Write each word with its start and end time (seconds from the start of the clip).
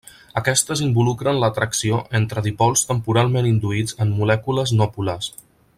Aquestes 0.39 0.79
involucren 0.85 1.41
l'atracció 1.43 1.99
entre 2.21 2.43
dipols 2.47 2.85
temporalment 2.93 3.51
induïts 3.53 3.99
en 4.07 4.15
molècules 4.23 4.75
no 4.81 4.93
polars. 4.97 5.33